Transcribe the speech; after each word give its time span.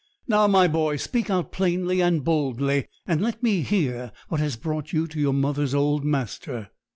Now, 0.27 0.47
my 0.47 0.67
boy, 0.67 0.95
speak 0.95 1.29
out 1.29 1.51
plainly 1.51 2.01
and 2.01 2.23
boldly, 2.23 2.87
and 3.05 3.21
let 3.21 3.43
me 3.43 3.61
hear 3.61 4.11
what 4.29 4.41
has 4.41 4.55
brought 4.55 4.91
you 4.91 5.05
to 5.05 5.19
your 5.19 5.31
mother's 5.33 5.75
old 5.75 6.03
master.' 6.03 6.71